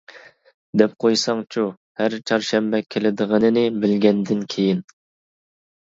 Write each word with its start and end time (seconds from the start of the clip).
-دەپ 0.81 0.95
قويساڭچۇ 1.05 1.65
ھەر 2.03 2.17
چارشەنبە 2.31 2.83
كېلىدىغىنىنى 2.95 3.69
بىلگەندىن 3.87 4.45
كېيىن. 4.57 4.85